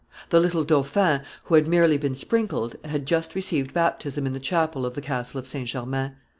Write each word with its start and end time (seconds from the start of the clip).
The 0.31 0.39
little 0.39 0.63
dauphin, 0.63 1.21
who 1.43 1.53
had 1.53 1.67
merely 1.67 1.99
been 1.99 2.15
sprinkled, 2.15 2.75
had 2.83 3.05
just 3.05 3.35
received 3.35 3.71
baptism 3.71 4.25
in 4.25 4.33
the 4.33 4.39
chapel 4.39 4.83
of 4.83 4.95
the 4.95 4.99
Castle 5.01 5.37
of 5.39 5.45
St. 5.45 5.67
Germain. 5.67 6.13